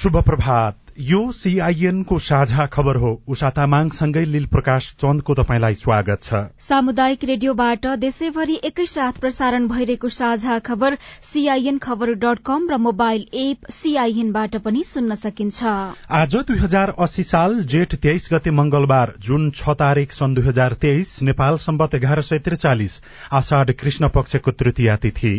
[0.00, 6.22] शुभ प्रभात यो सीआईएन को साझा खबर हो। उषा तामाङसँगै लील प्रकाश चन्दको तपाईँलाई स्वागत
[6.22, 13.26] छ। सामुदायिक रेडियोबाट देशैभरि एकैसाथ प्रसारण भइरहेको साझा खबर सीआईएन खबर डट कम र मोबाइल
[13.34, 15.62] एप सीआईएनबाट पनि सुन्न सकिन्छ।
[16.14, 20.80] आज दुई हजार अस्सी साल जेठ तेइस गते मंगलबार जुन छ तारीक सन् दुई हजार
[20.80, 23.00] तेइस नेपाल सम्बत एघार सय त्रिचालिस
[23.34, 25.38] आषाढ़ कृष्ण पक्षको तृतीया तिथि।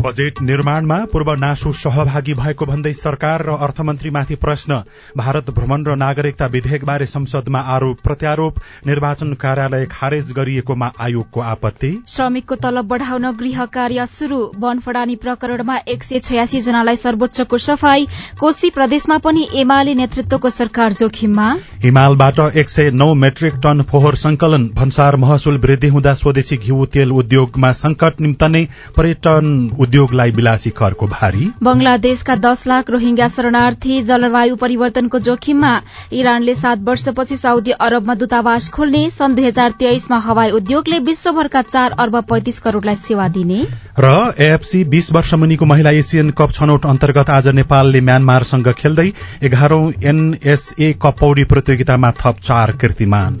[0.00, 4.80] बजेट निर्माणमा पूर्व नासु सहभागी भएको भन्दै सरकार र अर्थमन्त्रीमाथि प्रश्न।
[5.16, 12.54] भारत भ्रमण र नागरिकता विधेयकबारे संसदमा आरोप प्रत्यारोप निर्वाचन कार्यालय खारेज गरिएकोमा आयोगको आपत्ति। श्रमिकको
[12.56, 18.06] तलब बढ़ाउन गृह कार्य शुरू वनफडानी प्रकरणमा एक सय छयासी जनालाई सर्वोच्चको सफाई।
[18.40, 21.48] कोशी प्रदेशमा पनि एमाले नेतृत्वको सरकार जोखिममा।
[21.82, 27.12] हिमालबाट एक सय नौ मेट्रिक टन फोहोर संकलन। भन्सार महसुल वृद्धि हुँदा स्वदेशी घिउ तेल
[27.12, 29.48] उद्योगमा संकट निम्तने पर्यटन
[29.90, 35.72] उद्योगलाई विलासी करको भारी। बंगलादेशका दश लाख रोहिंग्या शरणार्थी जलवायु परिवर्तनको जोखिममा
[36.14, 41.96] इरानले सात वर्षपछि साउदी अरबमा दूतावास खोल्ने सन् दुई हजार तेइसमा हवाई उद्योगले विश्वभरका चार
[41.98, 43.66] अर्ब पैंतिस करोड़लाई सेवा दिने।
[43.98, 49.10] र एएफसी बीस वर्ष मुनिको महिला एसियन कप छनौट अन्तर्गत आज नेपालले म्यानमारसँग खेल्दै
[49.42, 53.40] एघारौं एनएसए कप पौडी प्रतियोगितामा थप चार कीर्तिमान।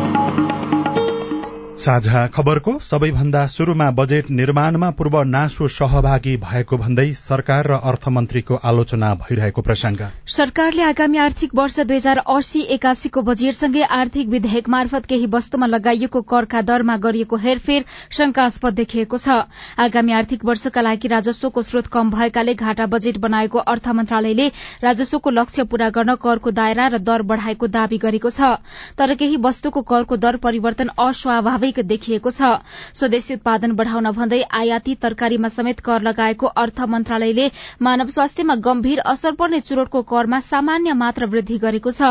[1.81, 9.09] साझा खबरको सबैभन्दा शुरूमा बजेट निर्माणमा पूर्व नासो सहभागी भएको भन्दै सरकार र अर्थमन्त्रीको आलोचना
[9.21, 10.03] भइरहेको प्रसंग
[10.33, 16.21] सरकारले आगामी आर्थिक वर्ष दुई हजार अस्सी एकासीको बजेटसँगै आर्थिक विधेयक मार्फत केही वस्तुमा लगाइएको
[16.33, 19.39] करका दरमा गरिएको हेरफेर शंकास्पद देखिएको छ।
[19.79, 24.47] आगामी आर्थिक वर्षका लागि राजस्वको स्रोत कम भएकाले घाटा बजेट बनाएको अर्थ मन्त्रालयले
[24.83, 28.53] राजस्वको लक्ष्य पूरा गर्न करको दायरा र दर बढ़ाएको दावी गरेको छ।
[28.95, 32.59] तर केही वस्तुको करको दर परिवर्तन अस्वाभाविक अधिक देखिएको छ।
[32.93, 37.47] स्वदेशी उत्पादन बढ़ाउन भन्दै आयाती तरकारीमा समेत कर लगाएको अर्थ मन्त्रालयले
[37.81, 42.01] मानव स्वास्थ्यमा गम्भीर असर पर्ने चुरोटको करमा सामान्य मात्र वृद्धि गरेको छ।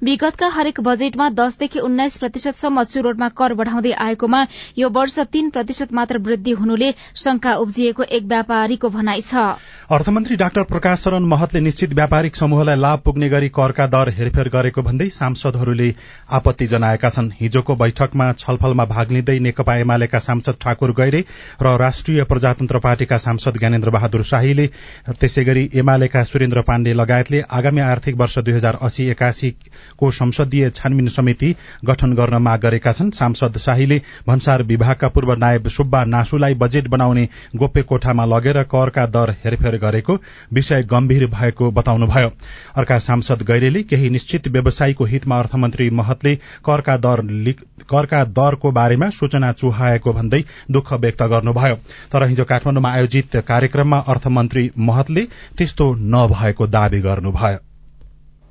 [0.00, 4.40] विगतका हरेक बजेटमा दसदेखि उन्नाइस प्रतिशतसम्म चुरोटमा कर बढ़ाउँदै आएकोमा
[4.78, 9.60] यो वर्ष तीन प्रतिशत मात्र वृद्धि हुनुले शंका उब्जिएको एक व्यापारीको भनाइ छ।
[9.92, 14.82] अर्थमन्त्री डाक्टर प्रकाश शरण महतले निश्चित व्यापारिक समूहलाई लाभ पुग्ने गरी करका दर हेरफेर गरेको
[14.82, 15.94] भन्दै सांसदहरूले
[16.32, 21.24] आपत्ति जनाएका छन्। हिजोको बैठकमा छलफलमा भाग लिँदै नेकपा एमालेका सांसद ठाकुर गैरे
[21.62, 24.66] र राष्ट्रिय प्रजातन्त्र पार्टीका सांसद ज्ञानेन्द्र बहादुर शाहीले
[25.12, 31.08] त्यसै गरी एमालेका सुरेन्द्र पाण्डे लगायतले आगामी आर्थिक वर्ष दुई हजार अस्सी एकासीको संसदीय छानबिन
[31.10, 31.54] समिति
[31.84, 37.24] गठन गर्न माग गरेका छन्। सांसद शाहीले भन्सार विभागका पूर्व नायब सुब्बा नासुलाई बजेट बनाउने
[37.56, 40.18] गोप्य कोठामा लगेर करका दर हेरफेर गरेको
[40.52, 42.30] विषय गम्भीर भएको बताउनुभयो।
[42.76, 46.34] अर्का सांसद गैरेले केही निश्चित व्यवसायीको हितमा अर्थमन्त्री महतले
[46.66, 51.76] करका दरको बारेमा सूचना चुहाएको भन्दै दुःख व्यक्त गर्नुभयो।
[52.12, 55.22] तर हिजो काठमाडौँमा आयोजित कार्यक्रममा अर्थमन्त्री महतले
[55.58, 57.58] त्यस्तो नभएको दावी गर्नुभयो।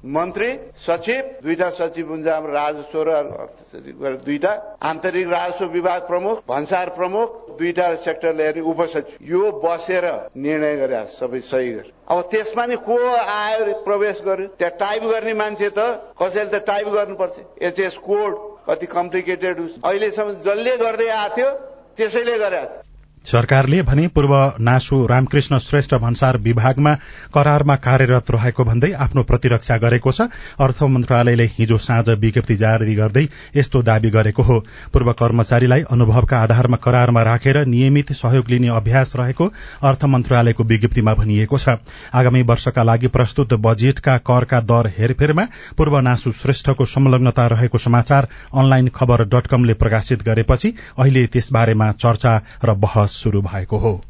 [0.02, 0.48] मन्त्री
[0.82, 6.90] सचिव दुईटा सचिव हुन्छ हाम्रो राजस्व र अर्थ सचिव दुईटा। आन्तरिक राजस्व विभाग प्रमुख भन्सार
[6.98, 7.28] प्रमुख
[7.60, 10.06] दुईटा सेक्टरले हेर्ने उपसचिव। यो बसेर
[10.36, 14.48] निर्णय गरे सबै सही गरे। अब त्यसमा नि को आयो प्रवेश गर्यो?
[14.58, 15.80] त्यहाँ टाइप गर्ने मान्छे त
[16.18, 21.50] कसैले त टाइप गर्नुपर्छ। एचएस कोड कति कम्प्लिकेटेड अहिलेसम्म जसले गर्दै आएको थियो
[21.98, 22.91] त्यसैले गरेको
[23.26, 26.94] सरकारले भने पूर्व नासु रामकृष्ण श्रेष्ठ भन्सार विभागमा
[27.34, 30.22] करारमा कार्यरत रहेको भन्दै आफ्नो प्रतिरक्षा गरेको छ।
[30.60, 33.24] अर्थ मन्त्रालयले हिजो साँझ विज्ञप्ति जारी गर्दै
[33.56, 34.58] यस्तो दावी गरेको हो।
[34.94, 39.48] पूर्व कर्मचारीलाई अनुभवका आधारमा करारमा राखेर नियमित सहयोग लिने अभ्यास रहेको
[39.84, 41.78] अर्थ मन्त्रालयको विज्ञप्तिमा भनिएको छ।
[42.14, 45.46] आगामी वर्षका लागि प्रस्तुत बजेटका करका दर हेरफेरमा
[45.78, 48.28] पूर्व नासु श्रेष्ठको संलग्नता रहेको समाचार
[48.58, 52.36] अनलाइन खबर डट कमले प्रकाशित गरेपछि अहिले त्यसबारेमा चर्चा
[52.66, 54.02] र बहस शुरू भएको हो।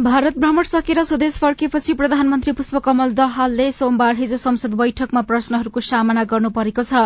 [0.00, 6.50] भारत भ्रमण सकेर स्वदेश फर्किएपछि प्रधानमन्त्री पुष्पकमल दहालले सोमबार हिजो संसद बैठकमा प्रश्नहरूको सामना गर्नु
[6.50, 7.02] परेको छ।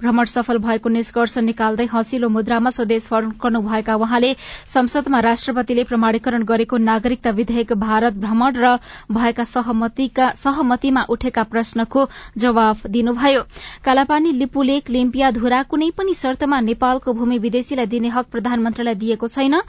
[0.00, 4.32] भ्रमण सफल भएको निष्कर्ष निकाल्दै हँसिलो मुद्रामा स्वदेश फर्कनुभएका उहाँले
[4.66, 8.74] संसदमा राष्ट्रपतिले प्रमाणीकरण गरेको नागरिकता विधेयक भारत भ्रमण र
[9.12, 12.08] भएका सहमतिमा उठेका प्रश्नको
[12.38, 13.42] जवाफ दिनुभयो।
[13.84, 19.60] कालापानी लिपुलेक लिम्पिया धुरा कुनै पनि शर्तमा नेपालको भूमि विदेशीलाई दिने हक प्रधानमन्त्रीलाई दिएको छैन।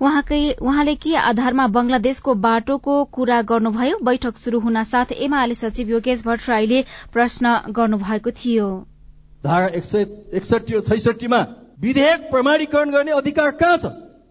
[0.00, 3.96] उहाँले के आधारमा बंगलादेशको बाटोको कुरा गर्नुभयो?
[4.00, 8.68] बैठक शुरू हुन साथ एमाले सचिव योगेश भट्टराईले प्रश्न गर्नुभएको थियो।
[9.44, 11.40] धारा एक र छैसठीमा
[11.80, 13.86] विधेयक प्रमाणीकरण गर्ने अधिकार कहाँ छ?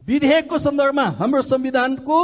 [0.07, 2.17] विधेयकको सन्दर्भमा हाम्रो संविधानको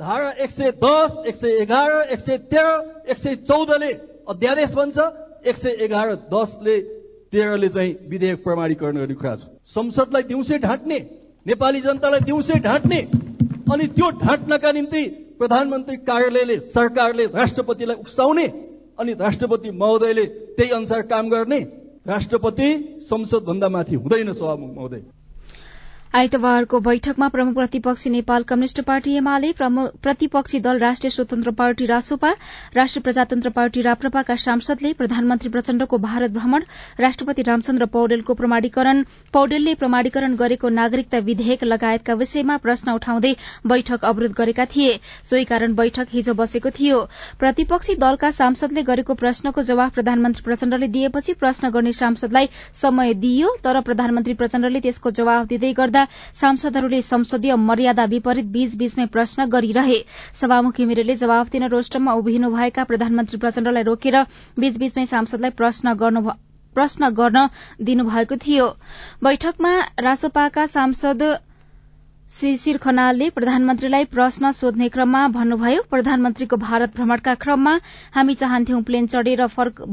[0.00, 3.92] धारा एक सय दस एक सय एघार एक सय तेह्र एक सय चौधले
[4.28, 4.98] अध्यादेश भन्छ।
[5.44, 6.80] एक सय एघार दसले
[7.28, 10.98] तेह्रले चाहिँ विधेयक प्रमाणीकरण गर्ने कुरा छ। संसदलाई दिउँसै ढाँट्ने
[11.46, 13.00] नेपाली जनतालाई दिउँसै ढाँट्ने
[13.72, 15.02] अनि त्यो ढाँट्नका निम्ति
[15.38, 18.46] प्रधानमन्त्री कार्यालयले सरकारले राष्ट्रपतिलाई उक्साउने
[18.98, 20.24] अनि राष्ट्रपति महोदयले
[20.56, 21.60] त्यही अनुसार काम गर्ने
[22.06, 22.68] राष्ट्रपति
[23.02, 25.02] संसद भन्दा माथि हुँदैन सभामुख महोदय।
[26.14, 32.30] आइतबारको बैठकमा प्रमुख प्रतिपक्षी नेपाल कम्युनिष्ट पार्टी एमाले प्रतिपक्षी दल राष्ट्रिय स्वतन्त्र पार्टी रासोपा
[32.76, 36.62] राष्ट्रिय प्रजातन्त्र पार्टी राप्रपाका सांसदले प्रधानमन्त्री प्रचण्डको भारत भ्रमण
[37.00, 43.32] राष्ट्रपति रामचन्द्र पौडेलको प्रमाणीकरण पौडेलले प्रमाणीकरण गरेको नागरिकता विधेयक लगायतका विषयमा प्रश्न उठाउँदै
[43.66, 47.02] बैठक अवरोध गरेका थिए। सोही कारण बैठक हिजो बसेको थियो।
[47.40, 52.48] प्रतिपक्षी दलका सांसदले गरेको प्रश्नको जवाफ प्रधानमन्त्री प्रचण्डले दिएपछि प्रश्न गर्ने सांसदलाई
[52.82, 55.95] समय दिइयो तर प्रधानमन्त्री प्रचण्डले त्यसको जवाफ दिँदै गर्दा
[56.34, 59.98] सांसदहरूले संसदीय मर्यादा विपरीत बीच बीचमै प्रश्न गरिरहे।
[60.34, 64.16] सभामुख घिमिरेले जवाफ दिन रोस्टममा उभिनुभएका प्रधानमन्त्री प्रचण्डलाई रोकेर
[64.58, 65.50] बीचबीचमै सांसदलाई
[66.76, 67.46] प्रश्न गर्न
[67.80, 68.66] दिनुभएको थियो।
[69.24, 71.22] बैठकमा रासोपाका सांसद
[72.30, 77.74] शिशिर खनालले प्रधानमन्त्रीलाई प्रश्न सोध्ने क्रममा भन्नुभयो प्रधानमन्त्रीको भारत भ्रमणका क्रममा
[78.14, 79.42] हामी चाहन्थ्यौं प्लेन चढेर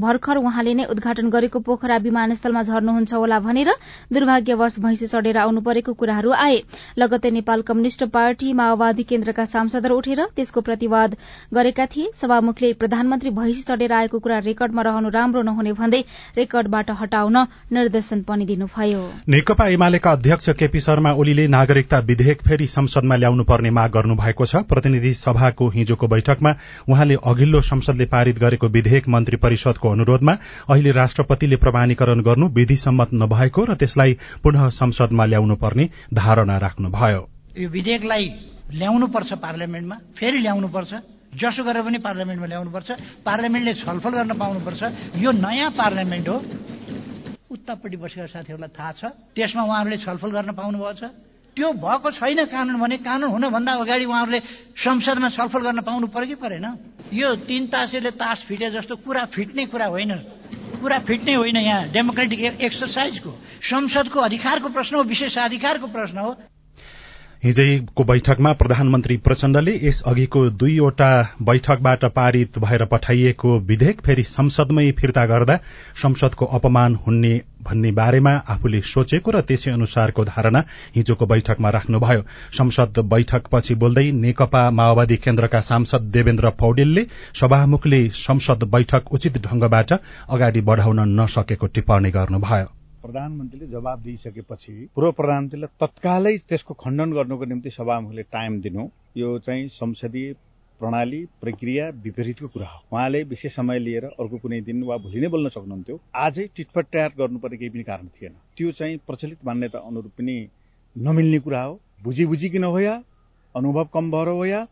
[0.03, 3.69] भर्खर उहाँले नै उद्घाटन गरेको पोखरा विमानस्थलमा झर्नुहुन्छ होला भनेर
[4.13, 6.57] दुर्भाग्यवश भैंसी चढेर आउनु परेको कुराहरू आए।
[6.97, 11.15] लगतै नेपाल कम्युनिष्ट पार्टी माओवादी केन्द्रका सांसदहरू उठेर त्यसको प्रतिवाद
[11.53, 16.01] गरेका थिए। सभामुखले प्रधानमन्त्री भैंसी चढेर आएको कुरा रेकर्डमा रहनु राम्रो नहुने भन्दै
[16.37, 17.37] रेकर्डबाट हटाउन
[17.71, 23.69] निर्देशन पनि दिनुभयो। नेकपा एमालेका अध्यक्ष केपी शर्मा ओलीले नागरिकता विधेयक फेरि संसदमा ल्याउनु पर्ने
[23.69, 26.51] माग गर्नु भएको छ। प्रतिनिधि सभाको हिजोको बैठकमा
[26.87, 30.33] उहाँले अघिल्लो संसदले पारित गरेको विधेयक मन्त्री परिषदको अनुरोधमा
[30.71, 37.21] अहिले राष्ट्रपतिले प्रमाणीकरण गर्नु विधिसम्मत नभएको र त्यसलाई पुनः संसदमा ल्याउनु पर्ने धारणा राख्नुभयो।
[37.59, 38.23] यो विधेयकलाई
[38.71, 40.93] ल्याउनु पर्छ पार्लियामेन्टमा फेरि ल्याउनु पर्छ।
[41.35, 42.89] जसो गरेर पनि पार्लियामेन्टमा ल्याउनुपर्छ
[43.27, 44.81] पार्लियामेन्टले छलफल गर्न पाउनुपर्छ
[45.19, 46.37] यो नयाँ पार्लियामेन्ट हो।
[47.51, 49.03] उत्तापट्टि बसेका साथीहरूलाई थाहा छ।
[49.35, 54.39] त्यसमा उहाँहरूले छलफल गर्न पाउनुभएको छ। त्यो भएको छैन कानुन भने कानुन हुनभन्दा अगाडि उहाँहरूले
[54.75, 56.65] संसदमा छलफल गर्न पाउनु पर्यो कि परेन?
[57.13, 60.11] यो तिन तासेले तास फिटे जस्तो कुरा फिट्ने कुरा होइन।
[60.81, 66.31] कुरा फिट्ने होइन यहाँ डेमोक्रेटिक एक्सर्साइजको। संसदको अधिकारको प्रश्न हो विशेषाधिकारको प्रश्न हो।
[67.43, 71.09] हिजैको बैठकमा प्रधानमन्त्री प्रचण्डले यस अघिको दुईवटा
[71.41, 75.57] बैठकबाट पारित भएर पठाइएको विधेयक फेरि संसदमै फिर्ता गर्दा
[76.01, 77.31] संसदको अपमान हुने
[77.63, 80.63] भन्ने बारेमा आफूले सोचेको र त्यसै अनुसारको धारणा
[80.95, 82.21] हिजोको बैठकमा राख्नुभयो।
[82.57, 87.05] संसद बैठकपछि बोल्दै नेकपा माओवादी केन्द्रका सांसद देवेन्द्र पौडेलले
[87.39, 92.71] सभामुखले संसद बैठक उचित ढंगबाट अगाडि बढ़ाउन नसकेको टिप्पणी गर्नुभयो।
[93.03, 99.67] प्रधानमन्त्रीले जवाब दिइसकेपछि पूर्व प्रधानमन्त्रीलाई तत्कालै त्यसको खण्डन गर्नुको निम्ति सभामुखले टाइम दिनु यो चाहिँ
[99.67, 100.33] संसदीय
[100.79, 105.27] प्रणाली प्रक्रिया विपरीतको कुरा हो। उहाँले विशेष समय लिएर अर्को कुनै दिन वा भोलि नै
[105.27, 110.11] बोल्न सक्नुहुन्थ्यो। आजै टिटपट तयार गर्नुपर्ने केही पनि कारण थिएन। त्यो चाहिँ प्रचलित मान्यता अनुरूप
[110.17, 110.35] पनि
[110.95, 112.95] नमिल्ने कुरा हो। बुझी बुझिकन हो या?
[113.55, 114.67] अनुभव कम भएर हो या?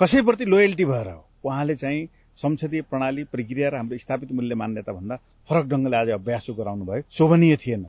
[0.00, 1.24] कसैप्रति लोयल्टी भएर हो?
[1.44, 5.18] उहाँले चाहिँ संसदीय प्रणाली प्रक्रिया र हाम्रो स्थापित मूल्य मान्यता भन्दा
[5.50, 7.86] फरक ढंगले आज अभ्यास गराउनु भयो शोभनीय थिएन।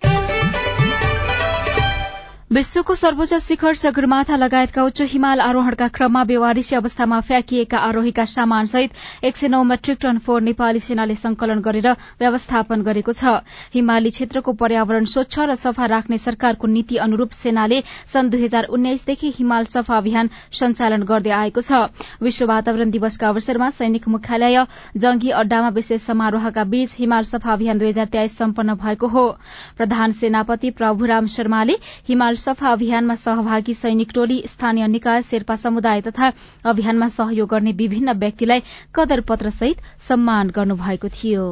[2.56, 9.38] विश्वको सर्वोच्च शिखर सगरमाथा लगायतका उच्च हिमाल आरोहणका क्रममा बेवारिसी अवस्थामा फ्याँकिएका आरोहीका सामानसहित एक
[9.38, 13.44] सय नौ मेट्रिक टन फोहोर नेपाली सेनाले संकलन गरेर व्यवस्थापन गरेको छ।
[13.74, 19.34] हिमाली क्षेत्रको पर्यावरण स्वच्छ र सफा राख्ने सरकारको नीति अनुरूप सेनाले सन् दुई हजार उन्नाइसदेखि
[19.36, 21.92] हिमाल सफा अभियान सञ्चालन गर्दै आएको छ।
[22.24, 24.64] विश्व वातावरण दिवसका अवसरमा सैनिक मुख्यालय
[24.96, 29.28] जंगी अड्डामा विशेष समारोहका बीच हिमाल सफा अभियान दुई हजार तेइस सम्पन्न भएको हो।
[29.76, 36.32] प्रधान सेनापति प्रभुराम शर्माले हिमाल सफा अभियानमा सहभागी सैनिक टोली स्थानीय निकाय शेर्पा समुदाय तथा
[36.66, 38.64] अभियानमा सहयोग गर्ने विभिन्न व्यक्तिलाई
[38.96, 41.48] कदर पत्रसहित सम्मान गर्नुभएको थियो।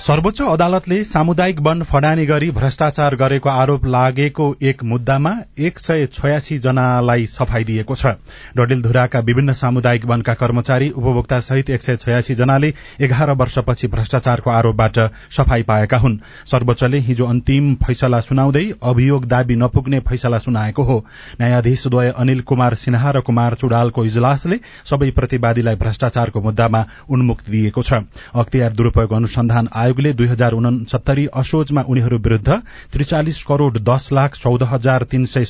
[0.00, 6.56] सर्वोच्च अदालतले सामुदायिक वन फडानी गरी भ्रष्टाचार गरेको आरोप लागेको एक मुद्दामा एक सय छयासी
[6.58, 8.12] जनालाई सफाई दिएको छ।
[8.56, 14.98] डडेलधुराका विभिन्न सामुदायिक वनका कर्मचारी उपभोक्ता सहित एक सय छयासी जनाले एघार वर्षपछि भ्रष्टाचारको आरोपबाट
[15.36, 16.16] सफाई पाएका हुन्।
[16.46, 20.98] सर्वोच्चले हिजो अन्तिम फैसला सुनाउँदै अभियोग दावी नपुग्ने फैसला सुनाएको हो।
[21.40, 28.02] न्यायाधीशद्वय अनिल कुमार सिन्हा र कुमार चुडालको इजलासले सबै प्रतिवादीलाई भ्रष्टाचारको मुद्दामा उन्मुक्त दिएको छ।
[28.34, 32.50] अख्तियार दुरूपयोग अनुसन्धान आयोग उद्योगले दुई हजार उनसत्तरी असोजमा उनीहरू विरूद्ध
[32.92, 35.44] त्रिचालिस करोड़ दस लाख चौध हजार तीन सय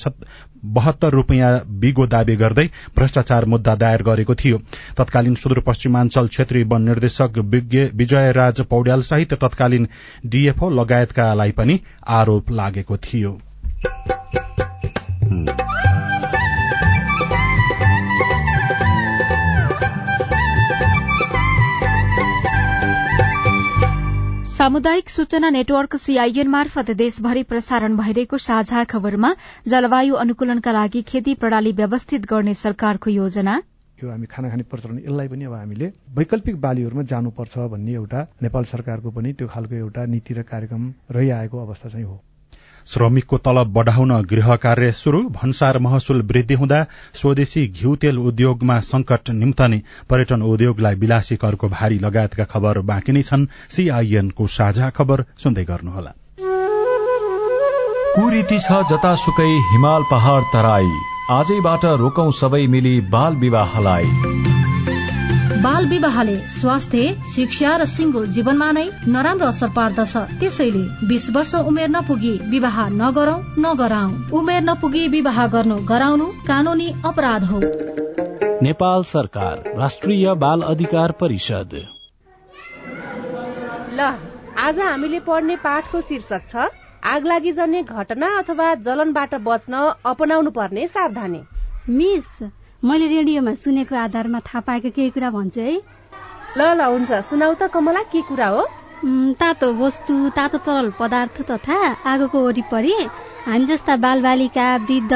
[0.74, 2.66] बहत्तर रूपियाँ बिगो दावी गर्दै
[2.96, 4.58] भ्रष्टाचार मुद्दा दायर गरेको थियो।
[4.98, 7.38] तत्कालीन सुदूरपश्चिमाञ्चल क्षेत्रीय वन निर्देशक
[7.94, 9.88] विजय राज पौड्याल सहित तत्कालीन
[10.26, 11.80] डीएफओ लगायतकालाई पनि
[12.18, 13.32] आरोप लागेको थियो।
[24.60, 29.30] सामुदायिक सूचना नेटवर्क सीआईएन मार्फत देशभरि प्रसारण भइरहेको साझा खबरमा
[29.66, 33.56] जलवायु अनुकूलनका लागि खेती प्रणाली व्यवस्थित गर्ने सरकारको योजना।
[34.02, 38.64] यो हामी खाना खाने प्रचलन यसलाई पनि अब हामीले वैकल्पिक बालीहरूमा जानुपर्छ भन्ने एउटा नेपाल
[38.76, 42.20] सरकारको पनि त्यो खालको एउटा नीति र कार्यक्रम रहिआएको अवस्था चाहिँ हो।
[42.90, 49.30] श्रमिकको तलब बढ़ाउन गृह कार्य शुरू भन्सार महसुल वृद्धि हुँदा स्वदेशी घिउ तेल उद्योगमा संकट
[49.30, 55.64] निम्तने पर्यटन उद्योगलाई विलासी करको भारी लगायतका खबर बाँकी नै छन्। सीआईएनको साझा खबर सुन्दै
[55.64, 56.14] गर्नुहोला।
[58.14, 60.94] कुरीति छ जतासुकै हिमाल पहाड़ तराई।
[61.30, 64.49] आजैबाट रोकौं सबै मिली बाल विवाहलाई।
[65.62, 71.88] बाल विवाहले स्वास्थ्य शिक्षा र सिङ्गो जीवनमा नै नराम्रो असर पार्दछ। त्यसैले बिस वर्ष उमेर
[71.88, 77.60] नपुगी विवाह नगरौ नगराउ। उमेर नपुगी विवाह गर्नु गराउनु कानूनी अपराध हो।
[78.62, 81.74] नेपाल सरकार राष्ट्रिय बाल अधिकार परिषद।
[83.92, 84.08] ल
[84.58, 86.70] आज हामीले पढ्ने पाठको शीर्षक छ
[87.04, 91.42] आग लागि जन्ने घटना अथवा जलनबाट बच्न अपनाउनु पर्ने सावधानी।
[91.90, 92.48] मिस
[92.82, 95.72] मैले रेडियोमा सुनेको आधारमा थाहा पाएको केही कुरा भन्छु है।
[96.56, 98.62] ल ल हुन्छ। सुनाउ त कमला के कुरा हो?
[99.40, 101.76] तातो वस्तु तातो तरल पदार्थ तथा
[102.12, 102.94] आगोको वरिपरि
[103.46, 105.12] हामी जस्ता बालबालिका वृद्ध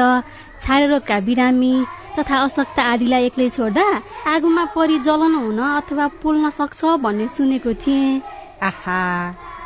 [0.61, 1.73] छारे रोगका बिरामी
[2.19, 3.87] तथा अशक्त आदिलाई एक्लै छोड्दा
[4.35, 8.21] आगोमा परि जलन हुन अथवा पोल्न सक्छ भन्ने सुनेको थिएँ।
[8.61, 9.01] आहा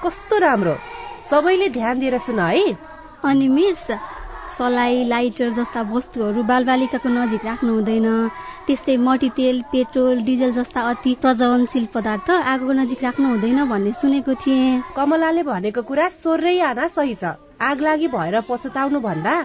[0.03, 0.75] कस्तो राम्रो।
[1.29, 2.63] सबैले ध्यान दिएर सुन है।
[3.23, 3.85] अनि मिस
[4.59, 8.07] सलाई लाइटर जस्ता वस्तुहरू बालबालिकाको नजिक राख्नु हुँदैन।
[8.67, 14.81] त्यस्तै मट्टीतेल पेट्रोल डिजल जस्ता अति प्रज्वलनशील पदार्थ आगोको नजिक राख्नु हुँदैन भन्ने सुनेको थिएँ।
[14.95, 19.35] कमलाले भनेको कुरा सोर्रै आना सही छ। आग लागि भएर पछुताउनु भन्दा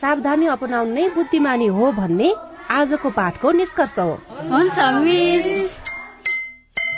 [0.00, 2.28] सावधानी अपनाउनु नै बुद्धिमानी हो भन्ने
[2.70, 4.12] आजको पाठको निष्कर्ष हो।
[4.50, 5.70] हुन्छ मिस।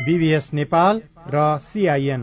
[0.06, 1.02] बिबिएस नेपाल
[1.34, 2.22] र सिआइएन।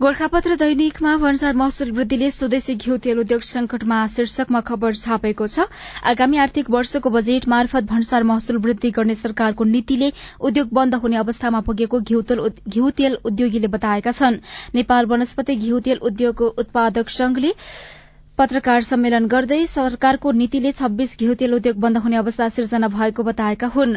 [0.00, 5.66] गोर्खापत्र दैनिकमा भन्सार महसुल वृद्धिले स्वदेशी घिउ तेल उद्योग संकटमा शीर्षकमा खबर छापेको छ।
[6.12, 10.10] आगामी आर्थिक वर्षको बजेट मार्फत भन्सार महसुल वृद्धि गर्ने सरकारको नीतिले
[10.42, 14.38] उद्योग बन्द हुने अवस्थामा पुगेको घिउ तेल उद्योगीले बताएका छन्।
[14.74, 17.52] नेपाल वनस्पति घिउ तेल उद्योग उत्पादक संघले
[18.38, 23.66] पत्रकार सम्मेलन गर्दै सरकारको नीतिले छब्बीस घिउ तेल उद्योग बन्द हुने अवस्था सिर्जना भएको बताएका
[23.76, 23.96] हुन्।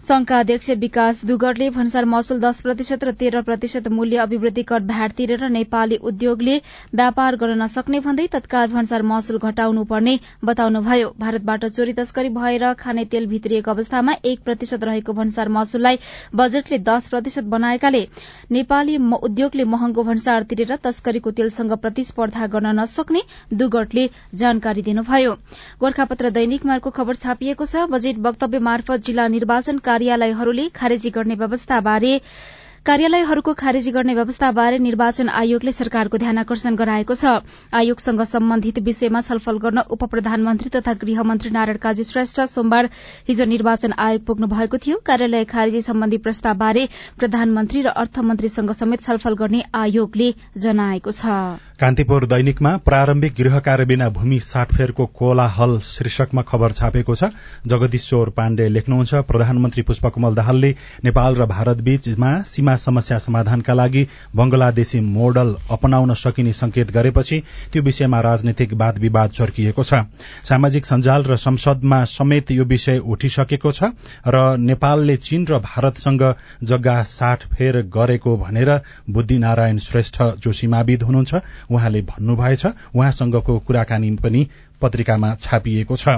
[0.00, 5.12] संघका अध्यक्ष विकास दुगरले भन्सार महसुल दश प्रतिशत र तेह्र प्रतिशत मूल्य अभिवृद्धि कर भ्याट
[5.16, 6.56] तिरेर नेपाली उद्योगले
[6.94, 13.04] व्यापार गर्न नसक्ने भन्दै तत्काल भन्सार महसुल घटाउनु पर्ने बताउनुभयो। भारतबाट चोरी तस्करी भएर खाने
[13.06, 15.98] तेल भित्रिएको अवस्थामा एक प्रतिशत रहेको भन्सार महसुललाई
[16.34, 18.06] बजेटले दश प्रतिशत बनाएकाले
[18.52, 23.22] नेपाली उद्योगले महँगो भन्सार तिरेर तस्करीको तेलसँग प्रतिस्पर्धा गर्न नसक्ने
[23.54, 25.32] दुगटले जानकारी दिनुभयो।
[25.80, 32.12] गोर्खापत्र दैनिकमार्को खबर छापिएको छ। बजेट वक्तव्य मार्फत जिल्ला निर्वाचन कार्यालयहरूले खारेजी गर्ने व्यवस्थाबारे
[32.86, 37.42] कार्यालयहरूको खारेजी गर्ने व्यवस्थाबारे निर्वाचन आयोगले सरकारको ध्यान आकर्षण गराएको छ।
[37.74, 42.90] आयोगसँग सम्बन्धित विषयमा छलफल गर्न उप प्रधानमन्त्री तथा गृहमन्त्री नारायण काजी श्रेष्ठ सोमबार
[43.26, 46.88] हिज निर्वाचन आयोग पुग्नु भएको थियो। कार्यालय खारेजी सम्बन्धी प्रस्तावबारे
[47.18, 54.38] प्रधानमन्त्री र अर्थमन्त्रीसँग समेत छलफल गर्ने आयोगले जनाएको छ। कान्तिपुर दैनिकमा प्रारम्भिक गृह कार्यबिना भूमि
[54.42, 57.34] साटफेरको कोलाहल शीर्षकमा खबर छापेको छ।
[57.66, 60.74] जगदीश्वर पाण्डे लेख्नुहुन्छ। प्रधानमन्त्री पुष्पकमल दाहालले
[61.04, 62.32] नेपाल र भारत बीचमा
[62.76, 64.06] सीमा समस्या समाधानका लागि
[64.36, 67.42] बंगलादेशी मोडल अपनाउन सकिने संकेत गरेपछि
[67.72, 70.04] त्यो विषयमा राजनैतिक वाद विवाद चर्किएको छ।
[70.44, 73.90] सामाजिक सञ्जाल र संसदमा समेत यो विषय उठिसकेको छ
[74.28, 76.22] र नेपालले चीन र भारतसँग
[76.62, 78.70] जग्गा साटफेर गरेको भनेर
[79.10, 81.34] बुद्धिनारायण श्रेष्ठ जोशीमाविद हुनुहुन्छ।
[81.70, 84.46] उहाँले भन्नुभएछ उहाँसँगको कुराकानी पनि
[84.80, 86.08] पत्रिकामा छापिएको छ।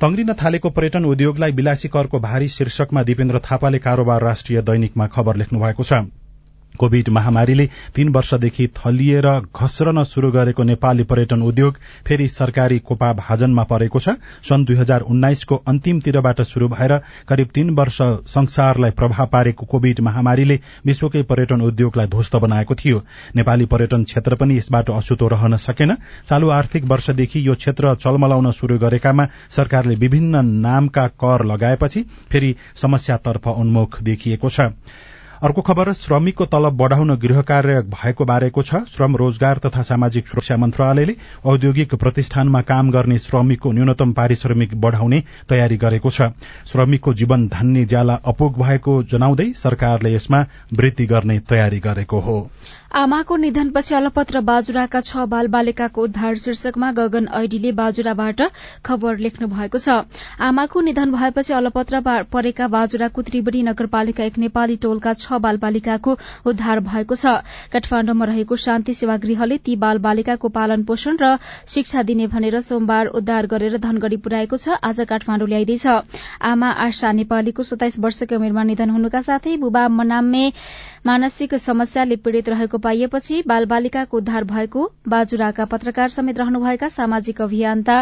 [0.00, 5.60] तंग्रिन थालेको पर्यटन उद्योगलाई विलासी करको भारी शीर्षकमा दिपेन्द्र थापाले कारोबार राष्ट्रिय दैनिकमा खबर लेख्नु
[5.60, 6.00] भएको छ।
[6.76, 13.62] कोविड महामारीले तीन वर्षदेखि थलिएर घस्रन शुरू गरेको नेपाली पर्यटन उद्योग फेरि सरकारी कोपा भाजनमा
[13.64, 16.96] परेको छ। सन् दुई हजार उन्नाइसको अन्तिमतिरबाट शुरू भएर
[17.28, 23.02] करिब तीन वर्ष संसारलाई प्रभाव पारेको कोविड महामारीले विश्वकै पर्यटन उद्योगलाई ध्वस्त बनाएको थियो।
[23.36, 28.78] नेपाली पर्यटन क्षेत्र पनि यसबाट अछुतो रहन सकेन। चालू आर्थिक वर्षदेखि यो क्षेत्र चलमलाउन शुरू
[28.78, 34.60] गरेकामा सरकारले विभिन्न नामका कर लगाएपछि फेरि समस्यातर्फ उन्मुख देखिएको छ।
[35.42, 40.56] अर्को खबर श्रमिकको तलब बढ़ाउन गृह कार्य भएको बारेको छ। श्रम रोजगार तथा सामाजिक सुरक्षा
[40.56, 46.30] मन्त्रालयले औद्योगिक प्रतिष्ठानमा काम गर्ने श्रमिकको न्यूनतम पारिश्रमिक बढ़ाउने तयारी गरेको छ।
[46.66, 52.38] श्रमिकको जीवन धान्ने ज्याला अपुग भएको जनाउँदै सरकारले यसमा वृद्धि गर्ने तयारी गरेको हो।
[52.96, 58.40] आमाको निधनपछि अलपत्र बाजुराका छ बाल बालिकाको उद्धार शीर्षकमा गगन ऐडीले बाजुराबाट
[58.86, 59.96] खबर लेख्नु भएको छ।
[60.40, 62.00] आमाको निधन भएपछि अलपत्र
[62.32, 67.34] परेका बाजुराको त्रिवेणी नगरपालिका एक नेपाली टोलका छ बाल बालिकाको उद्धार भएको छ।
[67.74, 71.36] काठमाण्डुमा रहेको शान्ति सेवा गृहले ती बाल बालिकाको पालन पोषण र
[71.68, 75.86] शिक्षा दिने भनेर सोमबार उद्धार गरेर धनगढ़ी पुर्याएको छ। आज काठमाण्डु ल्याइँदैछ।
[76.46, 80.44] आमा आशा नेपालीको सताइस वर्षको उमेरमा निधन हुनुका साथै बुबा मनामे
[81.06, 87.98] मानसिक समस्याले पीड़ित रहेको पाइएपछि बालबालिकाको उद्धार भएको बाजुराका पत्रकार समेत रहनुभएका सामाजिक अभियन्ता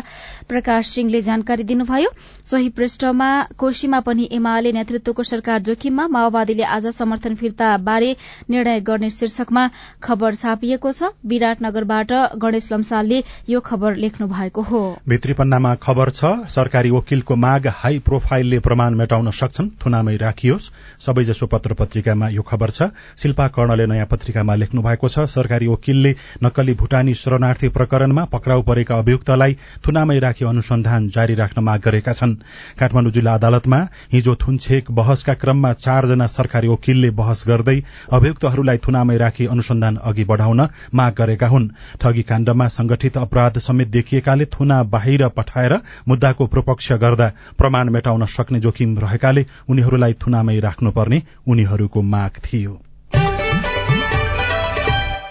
[0.49, 2.11] प्रकाश सिंहले जानकारी दिनुभयो।
[2.45, 8.17] सोही पृष्ठमा कोशीमा पनि एमाले नेतृत्वको सरकार जोखिममा माओवादीले आज समर्थन फिर्ता बारे
[8.51, 9.69] निर्णय गर्ने शीर्षकमा
[10.03, 15.37] खबर छापिएको छ। विराटनगरबाट गणेश लम्सालले यो खबर लेख्नु भएको हो। भित्री
[15.83, 20.73] खबर छ सरकारी वकिलको माग हाई प्रोफाइलले प्रमाण मेटाउन सक्छन् थुनामै राखियोस्।
[21.05, 26.15] सबैजसो पत्र पत्रिकामा यो खबर छ। शिल्पा कर्णले नयाँ पत्रिकामा लेख्नु भएको छ सरकारी वकिलले
[26.45, 32.35] नक्कली भूटानी शरणार्थी प्रकरणमा पक्राउ परेका अभियुक्तलाई थुनामै राखी अनुसन्धान जारी राख्न माग गरेका छन्।
[32.79, 33.81] काठमाडौँ जिल्ला अदालतमा
[34.13, 37.79] हिजो थुनछेक बहसका क्रममा चारजना सरकारी वकिलले बहस गर्दै
[38.13, 41.69] अभियुक्तहरूलाई थुनामै राखी अनुसन्धान अघि बढ़ाउन माग गरेका हुन्।
[42.01, 45.79] ठगी काण्डमा संगठित अपराध समेत देखिएकाले थुना बाहिर पठाएर
[46.09, 52.84] मुद्दाको प्रोपक्ष गर्दा प्रमाण मेटाउन सक्ने जोखिम रहेकाले उनीहरूलाई थुनामै राख्नुपर्ने उनीहरूको माग थियो।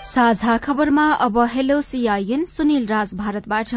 [0.04, 3.70] साझा खबरमा अब हेलो सीआईएन सुनिल राज भारतबाट।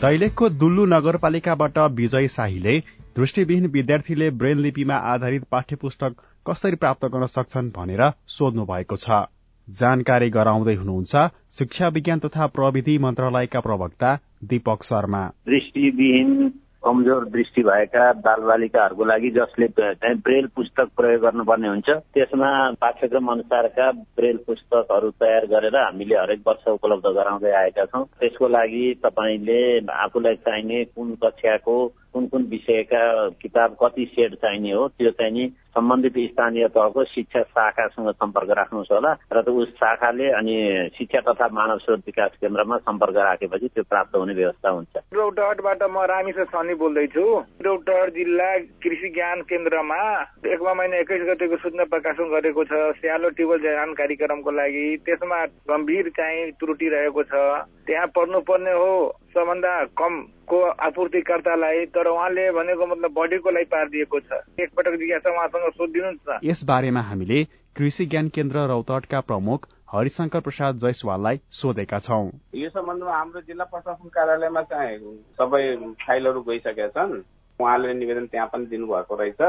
[0.00, 2.74] दैलेखको दुल्लु नगरपालिकाबाट विजय शाहीले
[3.16, 9.24] दृष्टिविहीन विद्यार्थीले ब्रेन लिपिमा आधारित पाठ्य पुस्तक कसरी प्राप्त गर्न सक्छन् भनेर सोध्नु भएको छ।
[9.68, 11.24] जानकारी गराउँदै हुनुहुन्छ
[11.58, 16.52] शिक्षा विज्ञान तथा प्रविधि मन्त्रालयका प्रवक्ता दीपक शर्मा। दृष्टिविहीन
[16.84, 23.90] कमजोर दृष्टि भएका बालबालिकाहरूको लागि जसले चाहिँ ब्रेल पुस्तक प्रयोग गर्नुपर्ने हुन्छ त्यसमा पाठ्यक्रम अनुसारका
[24.16, 29.60] ब्रेल पुस्तकहरू तयार गरेर हामीले हरेक वर्ष उपलब्ध गराउँदै आएका छौँ। त्यसको लागि तपाईँले
[29.96, 31.76] आफूलाई चाहिने कुन कक्षाको
[32.14, 33.02] कुन कुन विषयका
[33.42, 38.92] किताब कति सेट चाहिने हो त्यो चाहिँ नि सम्बन्धित स्थानीय तहको शिक्षा शाखासँग सम्पर्क राख्नुहोस्
[38.92, 40.54] होला र उस शाखाले अनि
[40.98, 46.04] शिक्षा तथा मानव स्रोत विकास केन्द्रमा सम्पर्क राखेपछि त्यो प्राप्त हुने व्यवस्था हुन्छ। रौतहटबाट म
[46.06, 47.24] रामेश्वर सनी बोल्दैछु।
[47.66, 48.48] रौतहट जिल्ला
[48.82, 49.98] कृषि ज्ञान केन्द्रमा
[50.46, 52.72] एकमा महिना एक्काइस गतेको सूचना प्रकाशन गरेको छ।
[53.02, 57.34] स्यालो ट्युबल जहान कार्यक्रमको लागि त्यसमा गम्भीर चाहिँ त्रुटि रहेको छ।
[57.86, 58.94] त्यहाँ पर्नुपर्ने हो।
[59.34, 66.28] सबभन्दा कमको आपूर्तिकर्तालाई तर उहाँले भनेको मतलब बढीको लागि पारिदिएको छ। एकपटक जिज्ञासा उहाँसँग सोधिदिनुहोस्
[66.28, 67.44] न यस बारेमा हामीले
[67.76, 74.08] कृषि ज्ञान केन्द्र रौतहटका प्रमुख हरिशंकर प्रसाद जयसवाललाई सोधेका छौँ। यो सम्बन्धमा हाम्रो जिल्ला प्रशासन
[74.08, 74.98] कार्यालयमा चाहिँ
[75.40, 75.62] सबै
[76.04, 77.22] फाइलहरू गइसकेका छन्।
[77.60, 79.40] उहाँले निवेदन त्यहाँ पनि दिनुभएको रहेछ।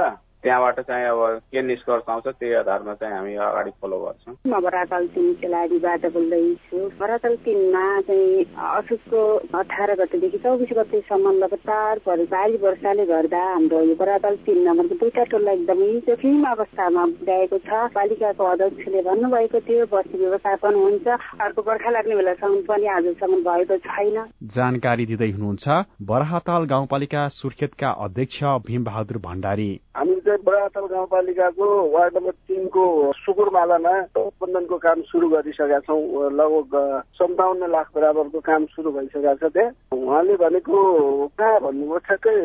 [0.45, 5.07] त्यहाँबाट चाहिँ अब के निष्कर्ष आउँछ त्यही आधारमा चाहिँ हामी अगाडि फलो गर्छौँ। म भरातल
[5.15, 9.21] तिन खेलाडीबाट बोल्दैछु। भरातल तिनमा चाहिँ असोजको
[9.57, 15.55] अठार गतेदेखि चौबिस गतेसम्म लगातार भारी वर्षाले गर्दा हाम्रो यो भरातल तिन नम्बरको दुईटा टोललाई
[15.55, 21.07] एकदमै जोखिम अवस्थामा पुर्याएको छ। पालिकाको अध्यक्षले भन्नुभएको थियो बस्ती व्यवस्थापन हुन्छ
[21.41, 24.17] अर्को बर्खा लाग्ने बेलासम्म पनि आजसम्म भएको छैन।
[24.53, 25.65] जानकारी दिँदै हुनुहुन्छ
[26.05, 32.83] बराहताल गाउँपालिका सुर्खेतका अध्यक्ष भीम बहादुर भण्डारी। हामी चाहिँ बडातल गाउँपालिकाको वार्ड नम्बर तिनको
[33.15, 36.75] सुकुरमालामा उत्पादनको काम सुरु गरिसकेका छौँ। लगभग
[37.15, 40.75] सन्ताउन्न लाख बराबरको काम सुरु भइसकेको छ त्यहाँ। उहाँले भनेको
[41.39, 42.35] कहाँ भन्नुभयो ठ्याक्कै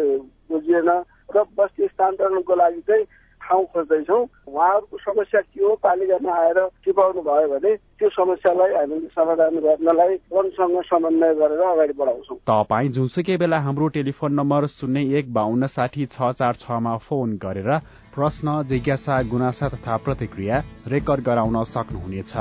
[0.46, 0.90] बुझिएन।
[1.30, 3.04] र बस्ती स्थानान्तरणको लागि चाहिँ
[3.50, 9.58] ठाउँ खोज्दैछौँ। उहाँहरूको समस्या के हो पालिकामा आएर टिपाउनु भयो भने त्यो समस्यालाई हामीले समाधान
[9.66, 15.66] गर्नलाई वनसँग समन्वय गरेर अगाडि बढाउँछौँ। तपाईँ जुनसुकै बेला हाम्रो टेलिफोन नम्बर शून्य एक बाहन्न
[15.66, 17.70] साठी छ चार छमा फोन गरेर
[18.14, 22.32] प्रश्न जिज्ञासा गुनासा तथा प्रतिक्रिया रेकर्ड गराउन सक्नुहुनेछ।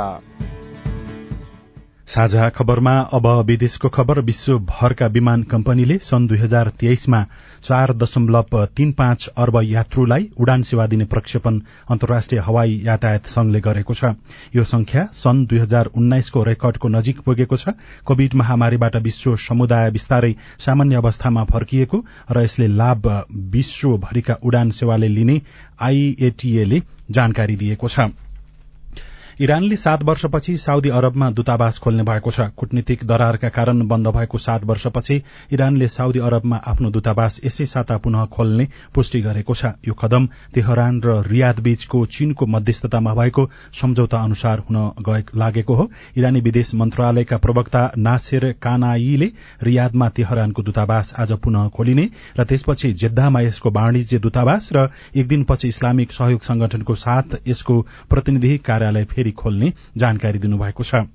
[2.09, 7.21] साझा खबरमा अब विदेशको खबर विश्वभरका विमान कम्पनीले सन् दुई हजार तेइसमा
[7.63, 11.59] चार दशमलव तीन पाँच अर्ब यात्रुलाई उडान सेवा दिने प्रक्षेपण
[11.91, 14.09] अन्तर्राष्ट्रिय हवाई यातायात संघले गरेको छ।
[14.55, 20.33] यो संख्या सन् दुई हजार उन्नाइसको रेकर्डको नजिक पुगेको छ। कोविड महामारीबाट विश्व समुदाय बिस्तारै
[20.65, 23.05] सामान्य अवस्थामा फर्किएको र यसले लाभ
[23.53, 25.41] विश्वभरिका उडान सेवाले लिने
[25.81, 28.09] आईएटीए जानकारी दिएको छ।
[29.41, 34.63] इरानले सात वर्षपछि साउदी अरबमा दूतावास खोल्ने भएको छ। कूटनीतिक दरारका कारण बन्द भएको सात
[34.65, 35.15] वर्षपछि
[35.53, 40.99] इरानले साउदी अरबमा आफ्नो दूतावास यसै साता पुनः खोल्ने पुष्टि गरेको छ। यो कदम तेहरान
[41.01, 44.77] र रियाद बीचको चीनको मध्यस्थतामा भएको सम्झौता अनुसार हुन
[45.35, 49.31] लागेको हो। इरानी विदेश मन्त्रालयका प्रवक्ता नासेर कानाईले
[49.63, 55.67] रियादमा तेहरानको दूतावास आज पुनः खोलिने र त्यसपछि जेद्दामा यसको वाणिज्य दूतावास र एक दिनपछि
[55.67, 61.05] इस्लामिक सहयोग संगठनको साथ यसको प्रतिनिधि कार्यालय फेरि खोल्ने जानकारी दिनुभएको छ।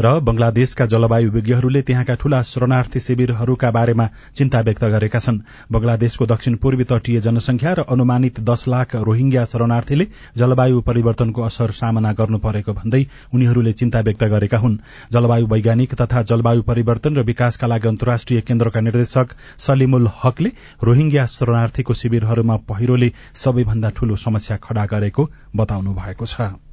[0.00, 5.38] र बंगलादेशका जलवायु विज्ञहरूले त्यहाँका ठूला शरणार्थी शिविरहरूका बारेमा चिन्ता व्यक्त गरेका छन्।
[5.72, 12.12] बंगलादेशको दक्षिण पूर्वी तटीय जनसंख्या र अनुमानित दश लाख रोहिंग्या शरणार्थीले जलवायु परिवर्तनको असर सामना
[12.12, 14.78] गर्नु परेको भन्दै उनीहरूले चिन्ता व्यक्त गरेका हुन्।
[15.12, 20.50] जलवायु वैज्ञानिक तथा जलवायु परिवर्तन र विकासका लागि अन्तर्राष्ट्रिय केन्द्रका निर्देशक सलिमुल हकले
[20.82, 26.69] रोहिंग्या शरणार्थीको शिविरहरूमा पहिरोले सबैभन्दा ठूलो समस्या खड़ा गरेको बताउनु भएको छ।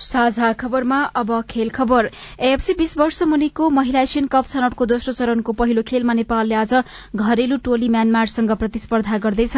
[0.00, 2.08] साझा खबरमा अब खेल खबर।
[2.40, 6.74] एएफसी बीस वर्ष मुनिको महिला एसियन कप छनौटको दोस्रो चरणको पहिलो खेलमा नेपालले आज
[7.16, 9.56] घरेलु टोली म्यानमारसँग प्रतिस्पर्धा गर्दैछ।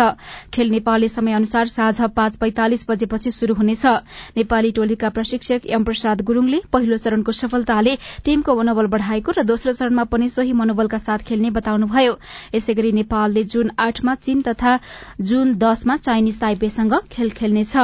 [0.54, 3.86] खेल नेपाली समय अनुसार साँझ पाँच पैंतालिस बजेपछि शुरू हुनेछ।
[4.36, 10.04] नेपाली टोलीका प्रशिक्षक एम प्रसाद गुरूङले पहिलो चरणको सफलताले टीमको मनोबल बढ़ाएको र दोस्रो चरणमा
[10.04, 12.18] पनि सोही मनोबलका साथ खेल्ने बताउनुभयो।
[12.54, 14.78] यसै गरी नेपालले जून आठमा चीन तथा
[15.20, 17.76] जून दशमा चाइनिज ताइपेसँग खेल खेल्नेछ।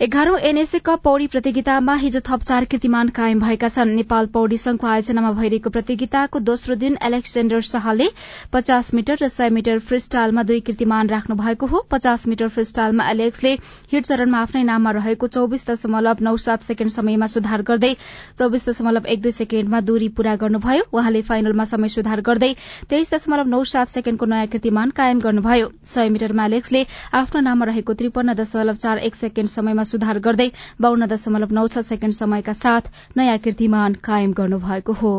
[0.00, 4.86] एघारौं एनएसए कप पौडी प्रतियोगितामा हिजो थप चार कीर्तिमान कायम भएका छन्। नेपाल पौडी संघको
[4.86, 8.08] आयोजनामा भइरहेको प्रतियोगिताको दोस्रो दिन एलेक्सेण्डर शाहले
[8.52, 13.52] पचास मिटर र सय मिटर फ्रीस्टाइलमा दुई कीर्तिमान राख्नु भएको हो। पचास मिटर फ्रीस्टाइलमा एलेक्सले
[13.92, 17.92] हिट चरणमा आफ्नै नाममा रहेको चौविस दशमलव नौ सात सेकेण्ड समयमा सुधार गर्दै
[18.36, 22.52] चौविस दशमलव एक दुई सेकेण्डमा दूरी पूरा गर्नुभयो। उहाँले फाइनलमा समय सुधार गर्दै
[22.90, 27.98] तेइस दशमलव नौ सात सेकेण्डको नयाँ कीर्तिमान कायम गर्नुभयो। सय मिटरमा एलेक्सले आफ्नो नाममा रहेको
[28.04, 30.48] त्रिपन्न दशमलव चार एक सेकेण्ड समयमा सुधार गर्दै
[30.80, 35.16] बाहन्न दशमलव नौ छ सेकेण्ड समयका साथ नयाँ कीर्तिमान कायम गर्नुभएको हो।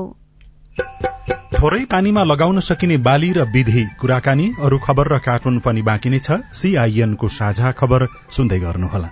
[1.54, 6.20] थोरै पानीमा लगाउन सकिने बाली र विधि कुराकानी अरू खबर र कार्टुन पनि बाँकी नै
[6.20, 9.10] छ। सीआईएनको साझा खबर सुन्दै गर्नुहोला।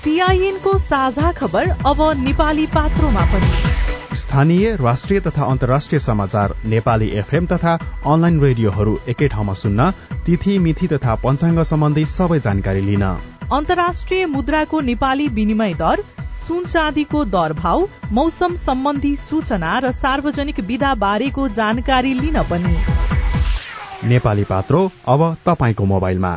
[0.00, 3.73] सीआईएनको साझा खबर अब नेपाली पात्रोमा पनि।
[4.14, 7.72] स्थानीय राष्ट्रिय तथा अन्तर्राष्ट्रिय समाचार नेपाली एफएम तथा
[8.06, 9.90] अनलाइन रेडियोहरू एकै ठाउँमा सुन्न
[10.26, 13.02] तिथि मिथि तथा पञ्चाङ्ग सम्बन्धी सबै जानकारी लिन।
[13.52, 16.04] अन्तर्राष्ट्रिय मुद्राको नेपाली विनिमय दर
[16.46, 22.76] सुन चाँदीको दर भाव मौसम सम्बन्धी सूचना र सार्वजनिक विधा बारेको जानकारी लिन पनि।
[24.08, 26.34] नेपाली पात्रो अब तपाईँको मोबाइलमा।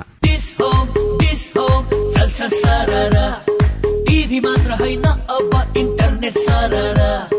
[4.08, 7.37] टिभी मात्र होइन अब इन्टरनेट सररा।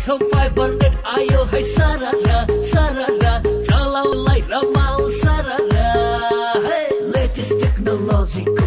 [0.00, 4.40] फाइबर नेट आयो है सररा सररा चलाउलाई
[7.14, 8.64] लेटेस्ट टेक्नोलोजीको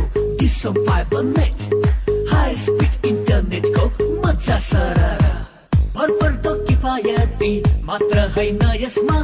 [1.30, 1.63] नेट
[2.34, 3.86] हाई स्पिड इन्टरनेटको
[4.28, 5.32] मजा सररा
[5.96, 7.52] भरपर्दो किफायती
[7.89, 9.19] मात्र होइन यसमा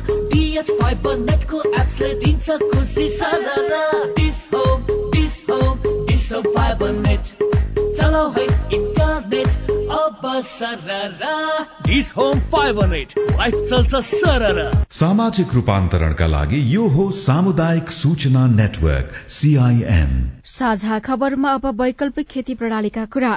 [1.22, 3.10] नेटको एप्सले दिन्छ खुसी
[8.80, 9.48] इन्टरनेट
[10.02, 10.26] अब
[11.90, 19.14] Dish Home fibre net life चल्छ सररा। सामाजिक रूपान्तरणका लागि यो हो सामुदायिक सूचना नेटवर्क
[19.30, 20.12] सीआईएन
[20.46, 23.32] साझा खबरमा अब वैकल्पिक खेती प्रणालीका कुरा।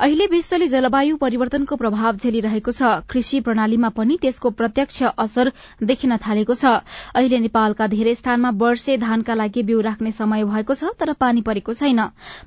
[0.00, 5.50] अहिले विश्वले जलवायु परिवर्तनको प्रभाव झेलिरहेको छ। कृषि प्रणालीमा पनि त्यसको प्रत्यक्ष असर
[5.82, 6.78] देखिन थालेको छ।
[7.14, 11.74] अहिले नेपालका धेरै स्थानमा वर्षे धानका लागि बिउ राख्ने समय भएको छ तर पानी परेको
[11.74, 12.00] छैन।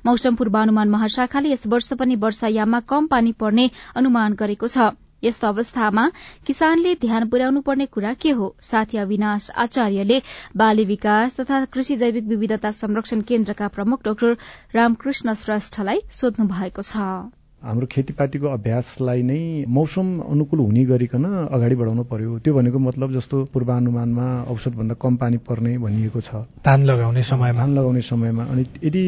[0.06, 4.90] मौसम पूर्वानुमान महाशाखाले यस वर्ष पनि वर्षायाममा कम पानी पर्ने अनुमान गरेको छ।
[5.24, 6.06] यस्तो अवस्थामा
[6.46, 8.54] किसानले ध्यान पुर्याउनु पर्ने कुरा के हो?
[8.62, 10.20] साथी अविनाश आचार्यले
[10.56, 14.36] बाली विकास तथा कृषि जैविक विविधता संरक्षण केन्द्रका प्रमुख डाक्टर
[14.74, 17.10] रामकृष्ण श्रेष्ठलाई सोध्नु भएको छ।
[17.62, 23.36] हाम्रो खेतीपातीको अभ्यासलाई नै मौसम अनुकूल हुने गरिकन अगाडि बढाउनु पर्यो। त्यो भनेको मतलब जस्तो
[23.52, 29.04] पूर्वानुमानमा औषधभन्दा कम पानी पर्ने भनिएको छ। धान लगाउने समयमा। धान लगाउने समयमा। अनि यदि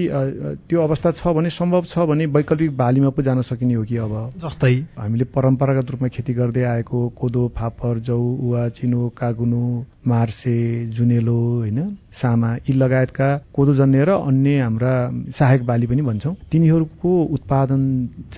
[0.68, 4.12] त्यो अवस्था छ भने सम्भव छ भने वैकल्पिक बालीमा पो जान सकिने हो कि अब?
[4.36, 4.74] जस्तै?
[5.00, 9.64] हामीले परम्परागत रूपमा खेती गर्दै आएको कोदो फापर जौ उवा चिनो कागुनो
[10.02, 10.54] मार्से
[10.92, 11.78] जुनेलो होइन
[12.12, 14.92] सामा यी लगायतका कोदोजन्य र अन्य हाम्रा
[15.30, 17.82] सहायक बाली पनि भन्छौँ। तिनीहरूको उत्पादन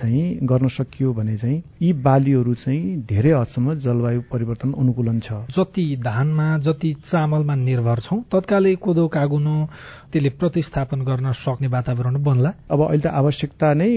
[0.05, 5.85] चाहिँ गर्न सकियो भने चाहिँ यी बालीहरू चाहिँ धेरै हदसम्म जलवायु परिवर्तन अनुकूलन छ। जति
[6.05, 9.55] धानमा जति चामलमा निर्भर छौँ तत्कालै कोदो कागुनो
[10.11, 13.89] त्यसले प्रतिस्थापन गर्न सक्ने वातावरण बन्ला। अब अहिले त आवश्यकता नै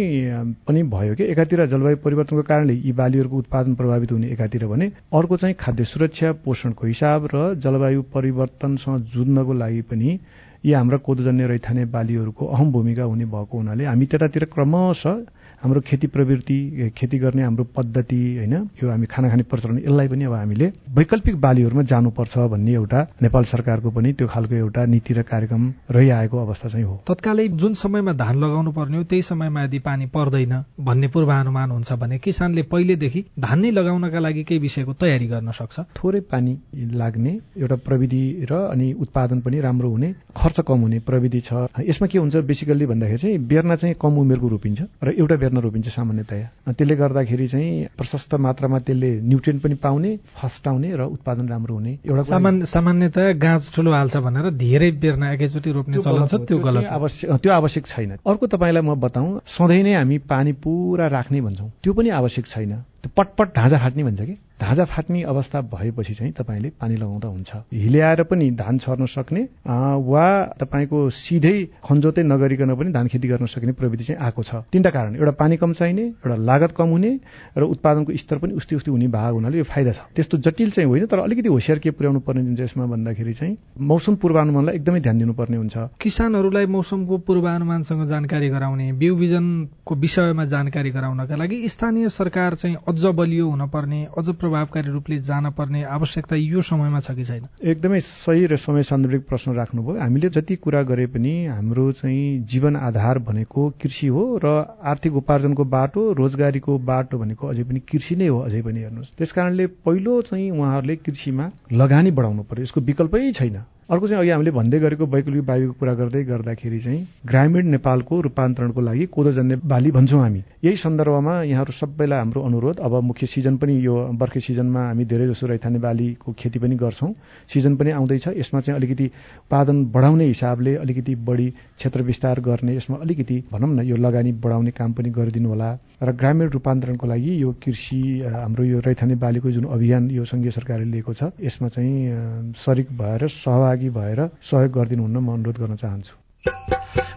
[0.67, 1.25] पनि भयो कि?
[1.25, 6.33] एकातिर जलवायु परिवर्तनको कारणले यी बालीहरूको उत्पादन प्रभावित हुने एकातिर भने अर्को चाहिँ खाद्य सुरक्षा
[6.45, 10.19] पोषणको हिसाब र जलवायु परिवर्तनसँग जुझ्नको लागि पनि
[10.65, 15.15] यी हाम्रा कोदोजन्य रैथाने बालीहरूको अहम भूमिका हुने भएको हुनाले हामी त्यतातिर क्रमशः
[15.63, 20.25] हाम्रो खेती प्रवृत्ति खेती गर्ने हाम्रो पद्धति होइन यो हामी खाना खाने प्रचलन यसलाई पनि
[20.25, 25.23] अब हामीले वैकल्पिक बालीहरूमा जानुपर्छ भन्ने एउटा नेपाल सरकारको पनि त्यो खालको एउटा नीति र
[25.23, 29.79] कार्यक्रम रहिआएको अवस्था चाहिँ हो। तत्कालै जुन समयमा धान लगाउनु पर्ने हो त्यही समयमा यदि
[29.79, 35.27] पानी पर्दैन भन्ने पूर्वानुमान हुन्छ भने किसानले पहिलेदेखि धान नै लगाउनका लागि केही विषयको तयारी
[35.27, 36.57] गर्न सक्छ। थोरै पानी
[36.95, 42.07] लाग्ने एउटा प्रविधि र अनि उत्पादन पनि राम्रो हुने खर्च कम हुने प्रविधि छ। यसमा
[42.07, 46.73] के हुन्छ बेसिकल्ली भन्दाखेरि चाहिँ बेर्ना चाहिँ कम उमेरको रोपिन्छ र एउटा बेर्ना रोपिन्छ सामान्यतया।
[46.77, 52.23] त्यसले गर्दाखेरि चाहिँ प्रशस्त मात्रामा त्यसले न्युट्रियन पनि पाउने फस्टाउने र उत्पादन राम्रो हुने एउटा
[52.29, 57.41] सामान्य सामान्यतया गाँच ठुलो हाल्छ भनेर धेरै बेर्ना एकैचोटि रोप्ने चलन छ त्यो गलत आवश्यक
[57.43, 61.93] त्यो आवश्यक छैन। अर्को तपाईँलाई म बताउँ सधैँ नै हामी पानी पुरा राख्ने भन्छौँ। त्यो
[61.93, 64.37] पनि आवश्यक छैन। त्यो पटपट ढाँजा फाट्ने भन्छ कि?
[64.61, 70.27] ढाँजा फाट्ने अवस्था भएपछि चाहिँ तपाईँले पानी लगाउँदा हुन्छ। हिल्याएर पनि धान छर्न सक्ने वा
[70.61, 75.17] तपाईँको सिधै खन्जोतै नगरिकन पनि धान खेती गर्न सक्ने प्रविधि चाहिँ आएको छ। तिनवटा कारण।
[75.17, 77.11] एउटा पानी कम चाहिने एउटा लागत कम हुने
[77.59, 80.89] र उत्पादनको स्तर पनि उस्तै उस्तै हुने भाग हुनाले यो फाइदा छ। त्यस्तो जटिल चाहिँ
[80.89, 85.19] होइन तर अलिकति होसियार के पुर्याउनु पर्ने जुन यसमा भन्दाखेरि चाहिँ मौसम पूर्वानुमानलाई एकदमै ध्यान
[85.19, 92.55] दिनुपर्ने हुन्छ। किसानहरूलाई मौसमको पूर्वानुमानसँग जानकारी गराउने बिउ बिजनको विषयमा जानकारी गराउनका लागि स्थानीय सरकार
[92.55, 97.47] चाहिँ अझ बलियो हुनपर्ने अझ प्रभावकारी रूपले जान पर्ने आवश्यकता यो समयमा छ कि छैन?
[97.63, 102.77] एकदमै सही र समय सान्दर्भिक प्रश्न राख्नुभयो। हामीले जति कुरा गरे पनि हाम्रो चाहिँ जीवन
[102.77, 104.47] आधार भनेको कृषि हो र
[104.83, 109.33] आर्थिक उपार्जनको बाटो रोजगारीको बाटो भनेको अझै पनि कृषि नै हो अझै पनि हेर्नुहोस्। त्यस
[109.33, 114.51] कारणले पहिलो चाहिँ उहाँहरूले कृषिमा लगानी बढाउनु पर्यो। यसको विकल्पै छैन। अर्को चाहिँ अघि हामीले
[114.53, 120.21] भन्दै गरेको वैकल्पिक बालीको कुरा गर्दै गर्दाखेरि चाहिँ ग्रामीण नेपालको रूपान्तरणको लागि कोदोजन्य बाली भन्छौँ
[120.21, 125.05] हामी। यही सन्दर्भमा यहाँहरू सबैलाई हाम्रो अनुरोध अब मुख्य सिजन पनि यो बर्खे सिजनमा हामी
[125.09, 127.13] धेरै जसो रैथाने बालीको खेती पनि गर्छौँ।
[127.49, 129.07] सिजन पनि आउँदैछ यसमा चाहिँ अलिकति
[129.49, 131.49] उत्पादन बढाउने हिसाबले अलिकति बढी
[131.81, 135.71] क्षेत्र विस्तार गर्ने यसमा अलिकति भनौँ न यो लगानी बढाउने काम पनि गरिदिनु होला।
[136.03, 140.85] र ग्रामीण रूपान्तरणको लागि यो कृषि हाम्रो यो रैथाने बालीको जुन अभियान यो संघीय सरकारले
[140.93, 146.28] लिएको छ यसमा चाहिँ सरिक भएर सहभागी भएर सहयोग गरिदिनुहुन्न म अनुरोध गर्न चाहन्छु।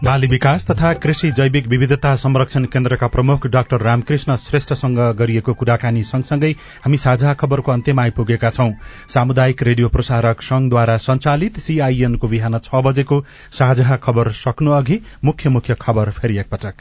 [0.04, 6.50] बाली विकास तथा कृषि जैविक विविधता संरक्षण केन्द्रका प्रमुख डाक्टर रामकृष्ण श्रेष्ठसँग गरिएको कुराकानी सँगसँगै
[6.84, 8.70] हामी साझा खबरको अन्त्यमा आइपुगेका छौं।
[9.08, 13.20] सामुदायिक रेडियो प्रसारक संघद्वारा संचालित सीआईएनको बिहान छ बजेको
[13.52, 16.74] साझा खबर सक्नु अघि मुख्य मुख्य खबर फेरि एकपटक।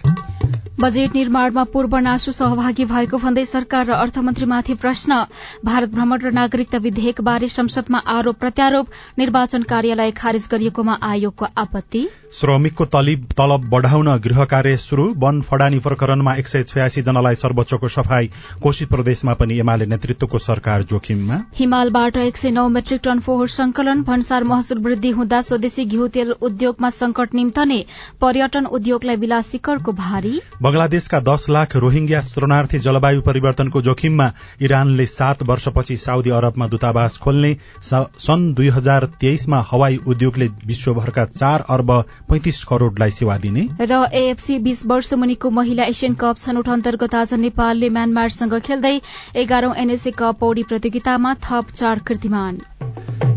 [0.79, 5.25] बजेट निर्माणमा पूर्व नासु सहभागी भएको भन्दै सरकार र अर्थमन्त्रीमाथि प्रश्न।
[5.65, 8.87] भारत भ्रमण र नागरिकता विधेयकबारे संसदमा आरोप प्रत्यारोप।
[9.19, 16.33] निर्वाचन कार्यालय खारेज गरिएकोमा आयोगको आपत्ति। श्रमिकको तलब बढ़ाउन गृह कार्य शुरू वन फडानी प्रकरणमा
[16.35, 18.29] एक सय छयासी जनालाई सर्वोच्चको सफाई।
[18.63, 24.03] कोशी प्रदेशमा पनि एमाले नेतृत्वको सरकार जोखिममा। हिमालबाट एक सय नौ मेट्रिक टन फोहोर संकलन
[24.03, 27.83] भन्सार महसुल वृद्धि हुँदा स्वदेशी घिउ तेल उद्योगमा संकट निम्तने।
[28.21, 35.97] पर्यटन उद्योगलाई विलासीकरको भारी। बंगलादेशका दश लाख रोहिंग्या शरणार्थी जलवायु परिवर्तनको जोखिममा इरानले सात वर्षपछि
[35.97, 41.91] साउदी अरबमा दूतावास खोल्ने। सन् दुई हजार तेइसमा हवाई उद्योगले विश्वभरका चार अर्ब
[42.29, 47.33] पैंतिस करोड़लाई सेवा दिने। र एएफसी बीस वर्ष मुनिको महिला एसियन कप छनौट अन्तर्गत आज
[47.41, 48.99] नेपालले म्यानमारसँग खेल्दै
[49.35, 52.61] एघारौं एनएसए कप पौडी प्रतियोगितामा थप चार कृतिमान।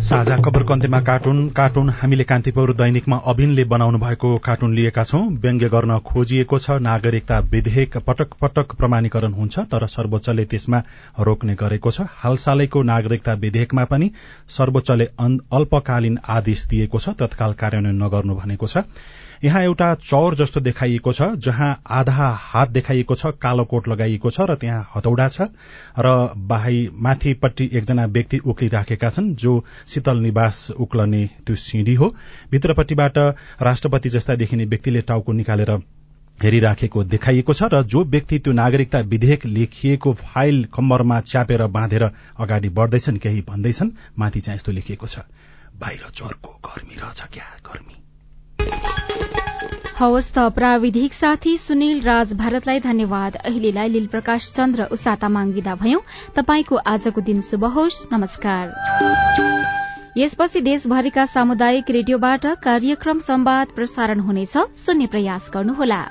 [0.04, 5.68] साझा खबरको अन्त्यमा कार्टुन कार्टुन हामीले कान्तिपुर दैनिकमा अभिनले बनाउनु भएको कार्टुन लिएका छौं। व्यङ्ग्य
[5.74, 10.82] गर्न खोजिएको छ नागरिकता विधेयक पटक पटक प्रमाणीकरण हुन्छ तर सर्वोच्चले त्यसमा
[11.28, 14.10] रोक्ने गरेको छ। हालसालैको नागरिकता विधेयकमा पनि
[14.56, 15.08] सर्वोच्चले
[15.60, 18.84] अल्पकालीन आदेश दिएको छ तत्काल कार्यान्वयन नगर्नु भनेको छ।
[19.44, 24.40] यहाँ एउटा चौर जस्तो देखाइएको छ जहाँ आधा हात देखाइएको छ कालो कोट लगाइएको छ
[24.50, 25.48] र त्यहाँ हतौडा छ
[25.98, 26.12] र
[26.48, 29.52] बाहिर माथिपट्टि एकजना व्यक्ति उक्लिराखेका छन् जो
[29.88, 32.08] शीतल निवास उक्लने त्यो सिंढी हो।
[32.50, 33.18] भित्रपट्टिबाट
[33.62, 35.70] राष्ट्रपति जस्ता देखिने व्यक्तिले टाउको निकालेर
[36.38, 42.68] हेरिराखेको देखाइएको छ र जो व्यक्ति त्यो नागरिकता विधेयक लेखिएको फाइल कम्मरमा च्यापेर बाँधेर अगाडि
[42.78, 45.28] बढ्दैछन् केही भन्दैछन् माथि चाहिँ यस्तो लेखिएको छ
[45.80, 48.03] बाहिर चर्को गर्मी रहेछ क्या गर्मी?
[49.98, 56.00] हवस् त प्राविधिक साथी सुनिल राज भारतलाई धन्यवाद। अहिलेलाई लील प्रकाश चन्द्र उषा तामाङ भयौं।
[56.36, 58.74] तपाईँको आजको दिन शुभ होस्। नमस्कार।
[60.18, 66.02] यसपछि देशभरिका सामुदायिक रेडियोबाट कार्यक्रम संवाद प्रसारण हुनेछ। सुन्ने प्रयास गर्नुहोला।